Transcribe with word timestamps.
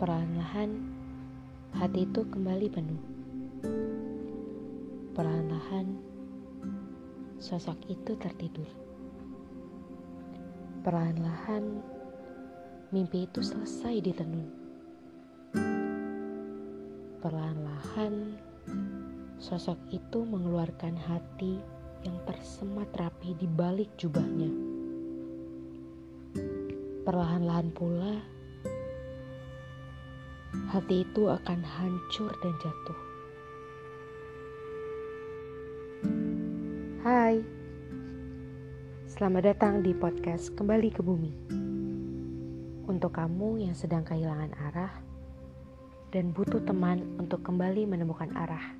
Perlahan-lahan 0.00 0.80
hati 1.76 2.08
itu 2.08 2.24
kembali 2.24 2.72
penuh. 2.72 3.02
Perlahan-lahan 5.12 5.92
sosok 7.36 7.76
itu 7.84 8.16
tertidur. 8.16 8.64
Perlahan-lahan 10.80 11.84
mimpi 12.96 13.28
itu 13.28 13.44
selesai 13.44 14.00
ditenun. 14.00 14.48
Perlahan-lahan 17.20 18.40
sosok 19.36 19.76
itu 19.92 20.24
mengeluarkan 20.24 20.96
hati 20.96 21.60
yang 22.08 22.16
tersemat 22.24 22.88
rapi 22.96 23.36
di 23.36 23.44
balik 23.44 23.92
jubahnya. 24.00 24.48
Perlahan-lahan 27.04 27.68
pula 27.76 28.39
hati 30.50 31.06
itu 31.06 31.30
akan 31.30 31.62
hancur 31.62 32.34
dan 32.42 32.54
jatuh. 32.58 33.00
Hai, 37.06 37.38
selamat 39.06 39.42
datang 39.54 39.86
di 39.86 39.94
podcast 39.94 40.50
Kembali 40.58 40.90
ke 40.90 41.06
Bumi. 41.06 41.32
Untuk 42.90 43.14
kamu 43.14 43.62
yang 43.62 43.78
sedang 43.78 44.02
kehilangan 44.02 44.50
arah 44.58 44.92
dan 46.10 46.34
butuh 46.34 46.58
teman 46.66 47.06
untuk 47.22 47.46
kembali 47.46 47.86
menemukan 47.86 48.34
arah. 48.34 48.74